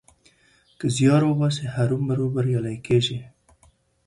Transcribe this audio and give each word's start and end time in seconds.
که 0.79 0.85
زيار 0.95 1.21
وباسې؛ 1.25 1.63
هرو 1.75 1.97
مرو 2.07 2.25
بريالی 2.33 2.77
کېږې. 2.85 3.19